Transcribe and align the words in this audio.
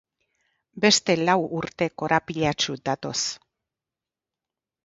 Beste 0.85 1.15
lau 1.27 1.35
urte 1.59 1.89
korapilatsu 2.03 2.77
datoz. 2.91 3.17